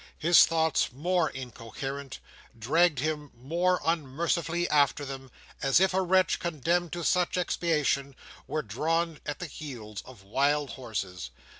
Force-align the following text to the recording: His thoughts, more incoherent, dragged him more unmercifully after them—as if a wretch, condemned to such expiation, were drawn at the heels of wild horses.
His 0.17 0.47
thoughts, 0.47 0.91
more 0.91 1.29
incoherent, 1.29 2.17
dragged 2.57 2.97
him 2.97 3.29
more 3.35 3.79
unmercifully 3.85 4.67
after 4.67 5.05
them—as 5.05 5.79
if 5.79 5.93
a 5.93 6.01
wretch, 6.01 6.39
condemned 6.39 6.91
to 6.93 7.03
such 7.03 7.37
expiation, 7.37 8.15
were 8.47 8.63
drawn 8.63 9.19
at 9.27 9.37
the 9.37 9.45
heels 9.45 10.01
of 10.03 10.23
wild 10.23 10.71
horses. 10.71 11.29